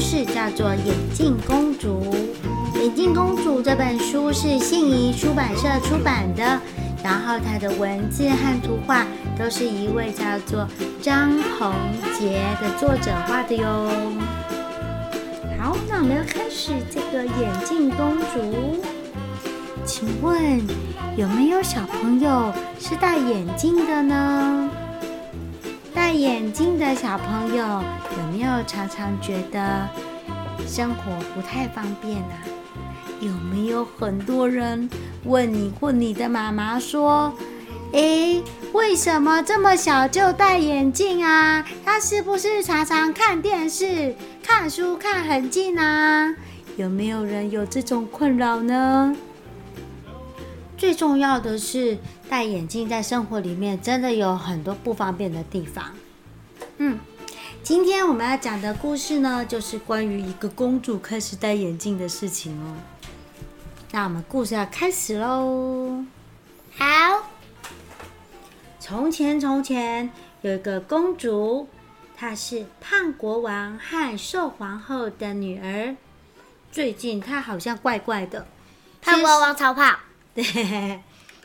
[0.00, 2.00] 事，叫做《眼镜公主》。
[2.82, 6.42] 《眼镜公主》这本书是信谊出版社出版的，
[7.04, 9.04] 然后它的文字和图画
[9.38, 10.66] 都是一位叫做
[11.02, 11.72] 张宏
[12.18, 13.90] 杰的作者画的哟。
[15.60, 18.40] 好，那我们要开始这个《眼镜公主》。
[19.84, 20.62] 请问
[21.16, 24.69] 有没有小朋友是戴眼镜的呢？
[26.00, 27.62] 戴眼镜的小朋友
[28.16, 29.86] 有没有常常觉得
[30.66, 32.40] 生活不太方便啊？
[33.20, 34.88] 有没有很多人
[35.24, 37.30] 问你，问你的妈妈说
[37.92, 38.42] ：“诶，
[38.72, 41.62] 为什么这么小就戴眼镜啊？
[41.84, 46.34] 他是不是常常看电视、看书看很近啊？”
[46.78, 49.14] 有没有人有这种困扰呢？
[50.80, 51.98] 最重要的是，
[52.30, 55.94] 戴眼镜在生活里面真的有很多不方便的地方。
[56.78, 56.98] 嗯，
[57.62, 62.76] 今天我们要讲的故事呢，就是关于一个公主开始戴眼镜的事情哦。
[63.90, 66.02] 那我们故事要开始喽。
[66.78, 66.86] 好。
[68.78, 70.10] 从前，从前
[70.40, 71.68] 有一个公主，
[72.16, 75.94] 她是胖国王和瘦皇后的女儿。
[76.72, 78.46] 最近她好像怪怪的，
[79.02, 79.98] 胖国王超胖。
[80.34, 81.00] 对，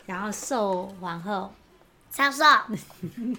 [0.05, 1.53] 然后瘦皇后，
[2.11, 2.43] 超瘦。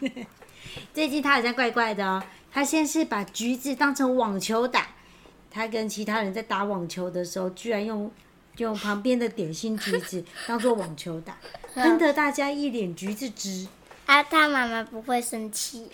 [0.92, 2.22] 最近他好像怪怪的哦。
[2.52, 4.88] 他先是把橘子当成网球打，
[5.50, 8.10] 他跟其他人在打网球的时候，居然用
[8.56, 11.36] 用旁边的点心橘子 当做网球打，
[11.74, 13.68] 喷得大家一脸橘子汁。
[14.06, 15.90] 啊，他妈妈不会生气。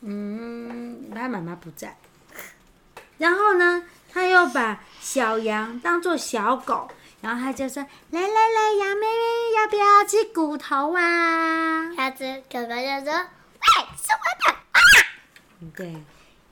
[0.00, 1.96] 嗯，他妈妈不在。
[3.18, 6.90] 然后呢，他又把小羊当做小狗。
[7.24, 13.12] 然后他就说：“来来来，羊妹妹要不要吃骨头啊？”下次哥哥就说
[13.64, 14.80] ：“喂，是我的啊！”
[15.74, 15.96] 对，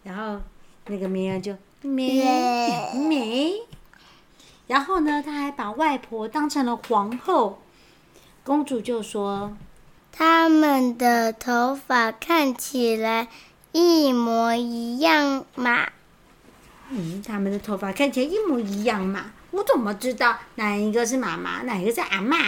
[0.02, 0.40] 然后
[0.86, 3.52] 那个绵羊就咩咩。
[4.66, 7.60] 然后呢，他还把外婆当成了皇后。
[8.42, 9.54] 公主就说
[10.10, 13.28] ：“他们的头发看起来
[13.72, 15.90] 一模一样嘛。”
[16.88, 19.32] 嗯，他们的头发看起来一模一样嘛。
[19.52, 22.38] 我怎么知道哪一个是妈妈，哪一个是阿妈？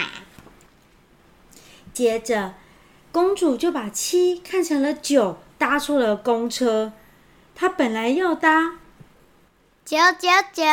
[1.93, 2.55] 接着，
[3.11, 6.93] 公主就把七看成了九，搭错了公车。
[7.53, 8.79] 她本来要搭
[9.85, 10.63] 九九九，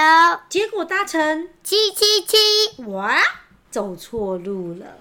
[0.49, 3.19] 结果搭成七七七，哇，
[3.71, 4.97] 走错路了。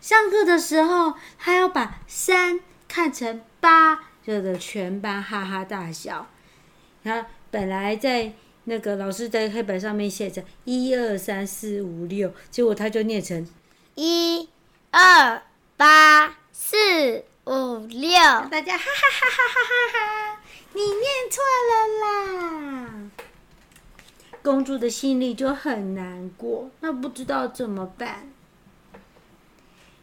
[0.00, 6.26] 上课的时候，她要把三看成八，惹得全班哈哈大笑。
[7.04, 8.32] 她本来在。
[8.68, 13.46] 那个老师在黑板上面写着一二三四五六，结果他就念成
[13.94, 14.48] 一
[14.90, 15.42] 二
[15.76, 18.10] 八四五六，
[18.50, 20.42] 大家哈哈哈哈哈哈哈！
[20.72, 23.10] 你念错了啦！
[24.42, 28.28] 公主的心里就很难过，那不知道怎么办。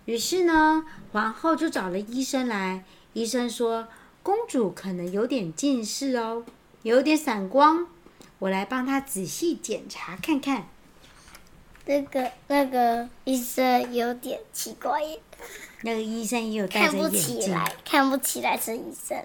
[0.05, 3.89] 于是呢，皇后就找了医生来，医生说
[4.21, 6.45] 公主可能有点近视哦，
[6.83, 7.87] 有点散光。
[8.43, 10.67] 我来帮他仔细检查看看。
[11.85, 15.17] 那个那个医生有点奇怪耶。
[15.83, 17.09] 那个医生也有戴着眼镜。
[17.09, 19.17] 看不起来，看不起来是医生。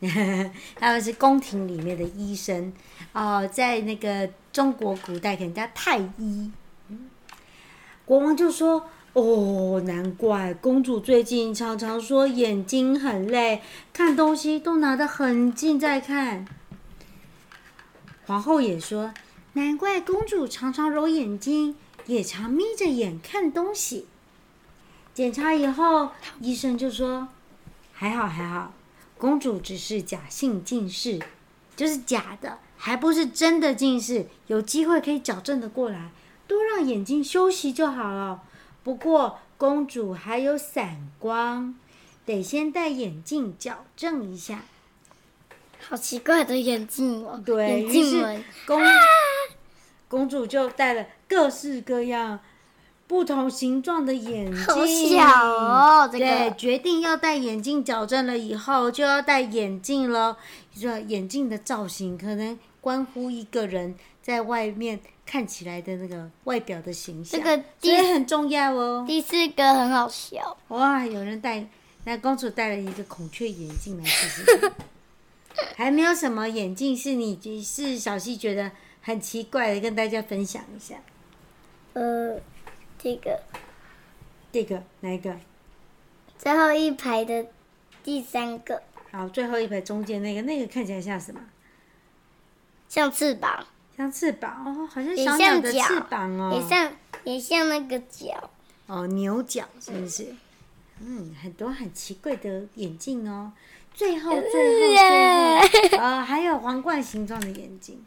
[0.76, 2.72] 他们是宫廷里面的医生
[3.12, 6.50] 哦，在那个中国古代，可能叫太医。
[8.06, 13.60] 国王就说：“哦，难怪公主最近常常说眼睛很累，
[13.92, 16.46] 看东西都拿得很近在看。”
[18.26, 19.12] 皇后也说
[19.52, 21.76] ：“难怪公主常常揉眼睛，
[22.06, 24.06] 也常眯着眼看东西。”
[25.12, 26.10] 检查以后，
[26.40, 27.28] 医生就说
[27.92, 28.72] ：“还好还好，
[29.18, 31.20] 公主只是假性近视，
[31.76, 36.10] 就是假的，还不是真的近视，有机会可以矫正的过来，
[36.48, 38.42] 多让眼睛休息就好了。
[38.82, 41.74] 不过公主还有散光，
[42.24, 44.64] 得先戴眼镜矫正一下。”
[45.88, 47.40] 好奇怪的眼镜哦！
[47.44, 48.90] 对，眼镜们公、啊、
[50.08, 52.40] 公主就戴了各式各样、
[53.06, 54.64] 不同形状的眼镜。
[54.64, 56.24] 好小哦，这个。
[56.24, 60.36] 对，决定要戴眼镜矫正了以后，就要戴眼镜了。
[60.78, 69.04] 这眼镜的造型可能关乎一个人在外面看起来的那个外表的形象，这个也很重要哦。
[69.06, 70.56] 第四个很好笑。
[70.68, 71.66] 哇，有人戴，
[72.04, 74.72] 那公主戴了一个孔雀眼镜来试试。
[75.76, 78.70] 还没有什么眼镜是你是小溪觉得
[79.00, 80.96] 很奇怪的，跟大家分享一下。
[81.92, 82.40] 呃，
[82.98, 83.40] 这个，
[84.50, 85.36] 这个哪一个？
[86.36, 87.46] 最后一排的
[88.02, 88.82] 第三个。
[89.12, 91.40] 好，最后一排中间那个，那个看起来像什么？
[92.88, 93.66] 像翅膀。
[93.96, 96.52] 像翅膀哦，好像小鸟的翅膀哦。
[96.52, 96.92] 也像
[97.22, 98.50] 也像那个角。
[98.86, 100.34] 哦，牛角是不是？
[101.00, 103.52] 嗯，很多很奇怪的眼镜哦。
[103.96, 108.04] 最后，最后，最后，呃，还有皇冠形状的眼镜。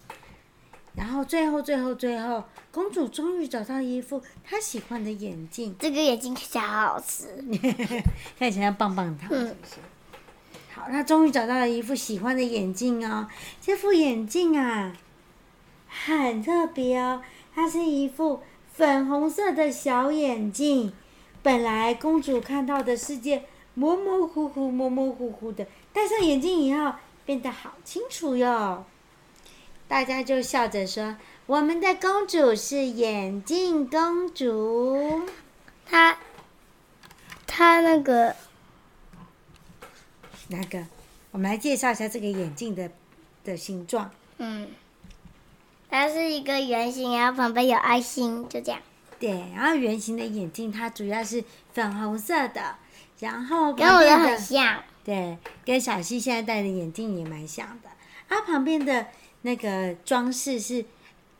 [0.95, 5.75] 然后最后，最后，最后，公主终于找到一副她喜欢的眼镜。
[5.79, 7.27] 这个眼镜看起来好好吃，
[8.37, 9.75] 看起来像棒棒糖，是不是？
[10.73, 13.27] 好，她终于找到了一副喜欢的眼镜哦。
[13.61, 14.91] 这副眼镜啊，
[15.87, 17.21] 很特别哦，
[17.53, 18.41] 它是一副
[18.73, 20.91] 粉红色的小眼镜。
[21.43, 23.43] 本来公主看到的世界
[23.77, 26.95] 模模糊糊、模模糊糊的，戴上眼镜以后
[27.27, 28.83] 变得好清楚哟。
[29.87, 31.15] 大家就笑着说
[31.45, 35.21] ：“我们的公主是眼镜公主。”
[35.85, 36.17] 她，
[37.45, 38.35] 她那个，
[40.47, 40.87] 那个，
[41.29, 42.89] 我们来介绍一下这个眼镜的
[43.43, 44.09] 的形状。
[44.39, 44.69] 嗯，
[45.87, 48.81] 它是一个圆形，然后旁边有爱心，就这样。
[49.19, 51.43] 对，然后圆形的眼镜它主要是
[51.73, 52.75] 粉红色的，
[53.19, 54.83] 然后跟我的很像。
[55.03, 57.89] 对，跟小溪现在戴的眼镜也蛮像的。
[58.27, 59.07] 它旁边的
[59.43, 60.83] 那个装饰是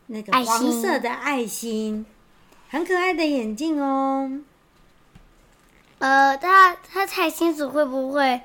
[0.08, 2.06] 那个黄色的爱心，
[2.70, 4.40] 很可爱的眼镜哦。
[6.00, 8.40] 呃，他他太清楚会不会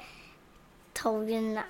[0.92, 1.64] 头晕呐？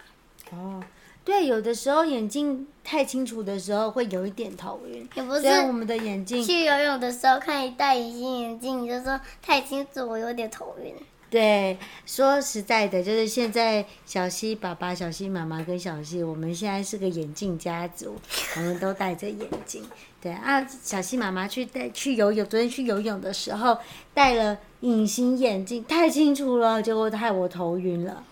[0.50, 0.82] 哦。
[1.24, 5.08] 对，有的时候眼镜太清楚的时候会有一点头晕。
[5.14, 10.94] 也不是我们的眼镜去游泳的时候看一戴隐形眼镜，你就说太清楚，我有点头晕。
[11.32, 18.16] 对，说实在的，就是现在小溪爸爸、小溪妈妈跟小溪，我们现在是个眼镜家族，
[18.56, 19.82] 我们都戴着眼镜。
[20.20, 23.78] 对啊，小溪妈妈去戴去游泳，昨天去游泳的时候
[24.12, 28.22] 戴了隐形眼镜，太清楚了，结果害我头晕了。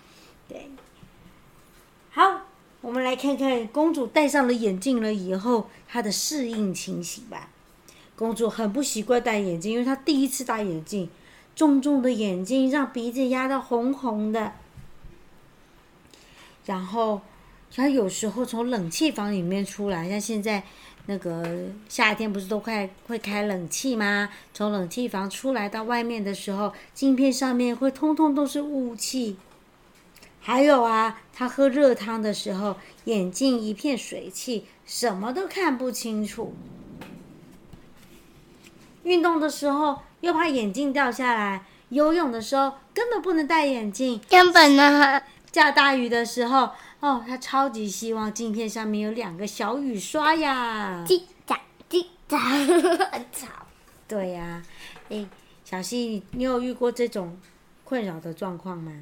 [0.46, 0.70] 对，
[2.10, 2.42] 好。
[2.82, 7.50] 我们来看看公主戴上了眼镜了以后，她的适应情形吧。
[8.16, 11.08] 公主很不习惯戴眼镜，因为她第一次戴眼镜，
[11.60, 14.54] 重重的眼睛让鼻子压得红红的。
[16.64, 17.20] 然后
[17.76, 20.62] 他有时候从冷气房里面出来，像现在
[21.04, 24.30] 那个夏天不是都快会开冷气吗？
[24.54, 29.36] 从冷气房出来到外面的时候，镜片上面会通通都是雾气。
[30.40, 36.54] 还有啊，他喝热汤的时候，眼镜一片水汽，什么都看不清楚。
[39.10, 44.20] 运动的时候又怕眼镜掉下来，游泳的时候根本不能戴眼镜。
[44.30, 45.20] 根本呢，
[45.50, 46.70] 下大雨的时候，
[47.00, 51.04] 哦，他超级希望镜片上面有两个小雨刷呀。
[51.04, 51.58] 叽喳
[51.90, 52.38] 叽喳，
[53.10, 53.48] 很吵。
[54.06, 54.62] 对呀、啊，
[55.08, 55.26] 哎，
[55.64, 57.36] 小溪，你有遇过这种
[57.82, 58.92] 困扰的状况吗？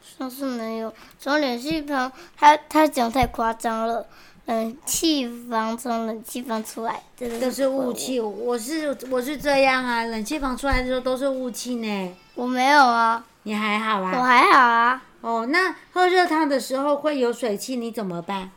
[0.00, 4.06] 上次没有，从冷气房，他他讲太夸张了。
[4.46, 8.18] 冷气房从冷气房出来，这都是雾气。
[8.18, 12.16] 我是我是这样啊，冷气房出来的时候都是雾气呢。
[12.34, 14.12] 我没有啊，你还好啊？
[14.18, 15.02] 我还好啊。
[15.20, 18.50] 哦，那喝热汤的时候会有水汽，你怎么办？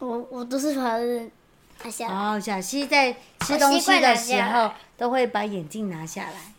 [0.00, 0.98] 我我都是把它
[1.84, 2.14] 拿下来。
[2.14, 6.52] 哦，小溪在吃东西的时候都会把眼镜拿下来。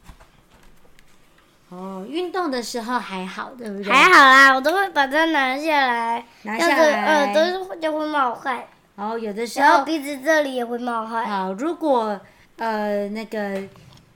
[1.69, 3.93] 哦，运动的时候还好，对不对？
[3.93, 8.63] 还好啦，我都会把它拿下来，拿下来，呃，都是就会冒汗。
[8.95, 11.25] 哦，有的时候，然后鼻子这里也会冒汗。
[11.27, 12.19] 好，如果
[12.57, 13.61] 呃那个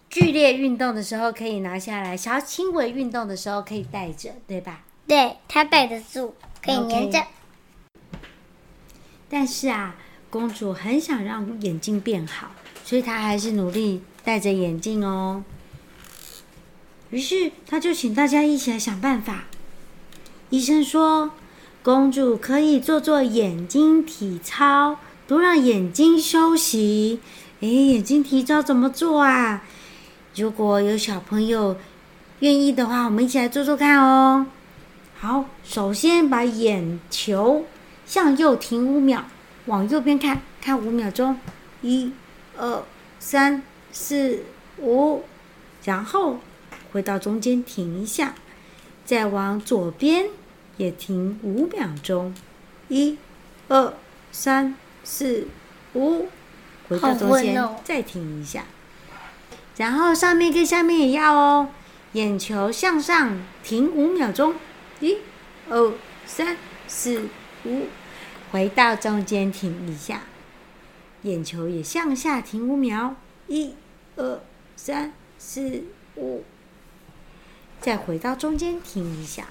[0.09, 4.81] 剧烈运动的时候可以拿下来，想要轻微运动的时候可以戴着，对吧？
[5.07, 7.19] 对，它戴得住，可以粘着。
[7.19, 7.25] Okay.
[9.29, 9.95] 但是啊，
[10.29, 12.51] 公主很想让眼睛变好，
[12.83, 15.43] 所以她还是努力戴着眼镜哦。
[17.13, 19.43] 于是他就请大家一起来想办法。
[20.49, 21.29] 医生说，
[21.83, 27.19] 公主可以做做眼睛体操，多让眼睛休息。
[27.59, 29.63] 诶，眼睛体操怎么做啊？
[30.35, 31.77] 如果有小朋友
[32.39, 34.47] 愿意的话，我们一起来做做看哦。
[35.19, 37.65] 好，首先把眼球
[38.07, 39.25] 向右停五秒，
[39.67, 41.37] 往右边看，看五秒钟，
[41.83, 42.11] 一、
[42.57, 42.83] 二、
[43.19, 44.39] 三、四、
[44.81, 45.21] 五，
[45.83, 46.39] 然后。
[46.93, 48.35] 回到中间停一下，
[49.03, 50.27] 再往左边
[50.77, 52.33] 也停五秒钟，
[52.87, 53.17] 一、
[53.67, 53.93] 二、
[54.31, 55.47] 三、四、
[55.95, 56.27] 五，
[56.87, 58.65] 回到中间再停一下，
[59.75, 61.69] 然后上面跟下面也要哦，
[62.11, 64.53] 眼球向上停五秒钟，
[64.99, 65.17] 一、
[65.69, 65.93] 二、
[66.27, 66.55] 三、
[66.87, 67.23] 四、
[67.65, 67.87] 五，
[68.51, 70.21] 回到中间停一下，
[71.23, 73.15] 眼球也向下停五秒，
[73.47, 73.73] 一、
[74.15, 74.39] 二、
[74.75, 75.85] 三、四、
[76.17, 76.43] 五。
[77.83, 79.43] 再回到中间停一下。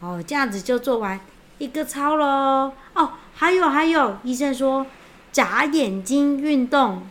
[0.00, 1.18] 哦，这样子就做完
[1.56, 2.74] 一个操喽。
[2.92, 4.86] 哦，还有还有，医生说
[5.32, 7.06] 眨眼睛运动，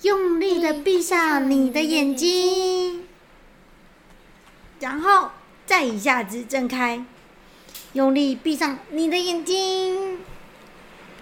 [0.00, 3.06] 用力的闭上你的眼睛，
[4.80, 5.30] 然后
[5.66, 7.04] 再一下子睁开，
[7.92, 10.20] 用力闭上你的眼睛。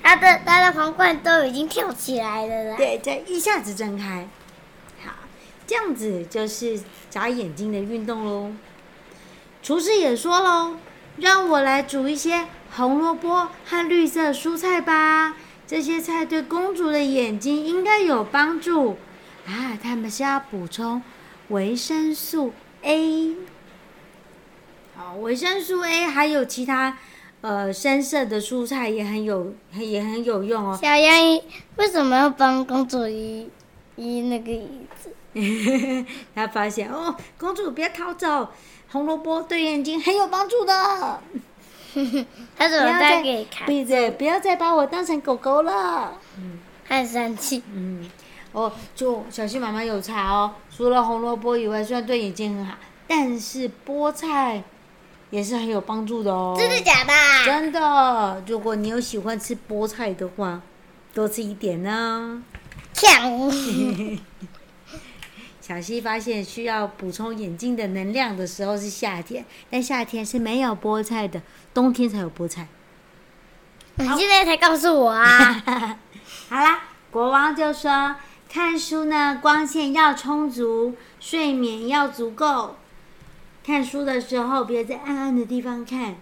[0.00, 2.76] 他的他的皇冠都已经跳起来了啦。
[2.76, 4.28] 对，再一下子睁开。
[5.66, 6.80] 这样子就是
[7.10, 8.52] 眨眼睛的运动喽。
[9.62, 10.76] 厨师也说喽，
[11.16, 12.46] 让我来煮一些
[12.76, 15.36] 红萝卜和绿色蔬菜吧。
[15.66, 18.96] 这些菜对公主的眼睛应该有帮助
[19.46, 19.76] 啊！
[19.82, 21.02] 他们是要补充
[21.48, 23.34] 维生素 A。
[24.94, 26.96] 好，维生素 A 还有其他。
[27.42, 30.78] 呃，深色的蔬菜也很有，也很有用哦。
[30.80, 31.42] 小杨姨
[31.76, 33.48] 为什么要帮公主移
[33.94, 35.10] 移那个椅子？
[36.34, 38.48] 他发现哦，公主别逃走，
[38.90, 41.20] 红萝卜对眼睛很有帮助的。
[42.56, 43.66] 他怎么再给看？
[43.66, 44.10] 闭嘴！
[44.10, 46.14] 不要再把我当成狗狗了。
[46.38, 47.62] 嗯，很生气。
[47.72, 48.08] 嗯，
[48.52, 52.74] 哦，就小希妈妈有查哦，除了红萝卜以外，虽然对眼睛很好，
[53.06, 54.62] 但是菠菜。
[55.30, 56.54] 也是很有帮助的哦。
[56.56, 57.12] 真的假的？
[57.44, 58.40] 真的。
[58.46, 60.62] 如果你有喜欢吃菠菜的话，
[61.12, 62.40] 多吃一点呢。
[65.66, 71.42] 小溪发现需要补充眼睛的能量的时候是夏天，但夏天是没有菠菜的，
[71.74, 72.68] 冬天才有菠菜。
[73.96, 75.98] 你现在才告诉我啊！
[76.48, 78.14] 好啦，国王就说，
[78.48, 82.76] 看书呢，光线要充足，睡眠要足够。
[83.64, 86.14] 看书的时候，别在暗暗的地方看。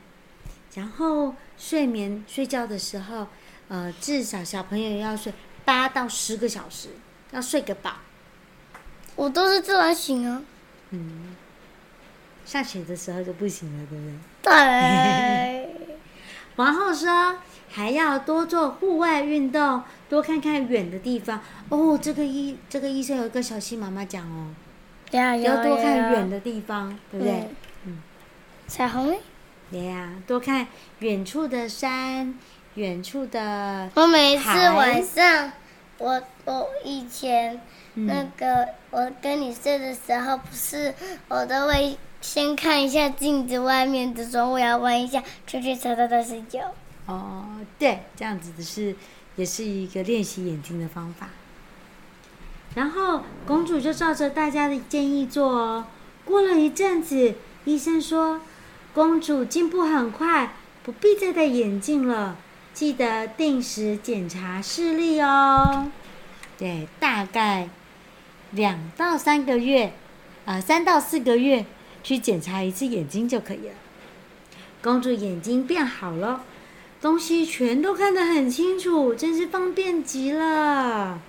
[0.74, 3.26] 然后睡眠睡觉的时候，
[3.68, 5.34] 呃，至少小朋友要睡
[5.66, 6.88] 八到十个小时，
[7.32, 7.96] 要睡个饱。
[9.16, 10.42] 我都是自然醒啊。
[10.90, 11.34] 嗯。
[12.44, 14.14] 下雪的时候就不行了，对不对？
[14.42, 15.96] 对。
[16.56, 17.36] 王后说，
[17.70, 21.40] 还要多做户外运动，多看看远的地方。
[21.70, 24.54] 哦，这个医这个医生有个小溪妈妈讲哦。
[25.10, 27.48] 要多看远的地方，对不对？
[27.84, 27.98] 嗯，
[28.66, 29.16] 彩虹呢？
[29.70, 30.66] 对呀，多看
[30.98, 32.38] 远处的山，
[32.74, 33.88] 远处的。
[33.94, 35.52] 我每次晚上，
[35.98, 37.60] 我我以前
[37.94, 40.92] 那个我跟你睡的时候，不是
[41.28, 46.72] 我都会先看一下镜子外面的时候，我要问一下，出去擦擦再睡觉。
[47.06, 47.44] 哦，
[47.78, 48.96] 对，这样子的是
[49.36, 51.28] 也是一个练习眼睛的方法。
[52.74, 55.86] 然后公主就照着大家的建议做哦。
[56.24, 57.34] 过了一阵子，
[57.66, 58.40] 医生说，
[58.92, 62.36] 公主进步很快，不必再戴眼镜了。
[62.74, 65.90] 记得定时检查视力哦。
[66.58, 67.68] 对，大概
[68.50, 69.86] 两到三个月，
[70.44, 71.64] 啊、呃，三到四个月
[72.02, 73.74] 去检查一次眼睛就可以了。
[74.82, 76.44] 公主眼睛变好了，
[77.00, 81.20] 东西全都看得很清楚，真是方便极了。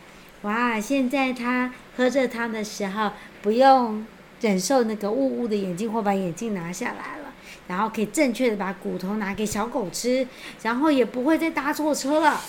[0.41, 0.79] 哇！
[0.79, 3.11] 现在她喝着汤的时候，
[3.41, 4.05] 不用
[4.41, 7.24] 忍受那个雾雾的眼睛，或把眼镜拿下来了，
[7.67, 10.27] 然后可以正确的把骨头拿给小狗吃，
[10.61, 12.41] 然后也不会再搭错车了。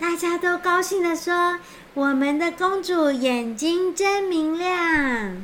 [0.00, 1.58] 大家都高兴的说
[1.94, 5.36] ：“我们的公主眼睛真明亮。”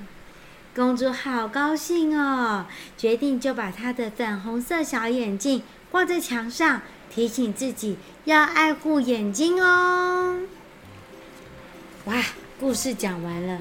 [0.74, 10.40] 公主好高兴哦，决定就把她的粉红色小眼镜挂在墙上，提醒自己要爱护眼睛哦。
[12.04, 12.22] 哇，
[12.60, 13.58] 故事讲完了，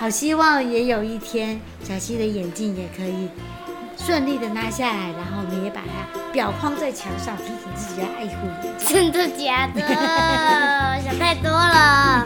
[0.00, 3.28] 好希望也有一天，小溪的眼镜也可以
[3.96, 8.88] 顺利的拿下来，然后我们也把它裱框在墙上，提醒自己要爱护眼睛。
[8.88, 9.80] 真的假的？
[11.02, 12.24] 想太多了。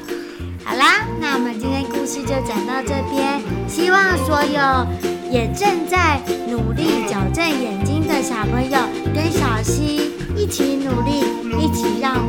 [0.62, 4.86] 好啦，那我们今天故事就讲到这边，希望所有
[5.30, 8.78] 也正在努力矫正眼睛的小朋友
[9.14, 11.24] 跟小溪一起努力，
[11.58, 12.20] 一起让。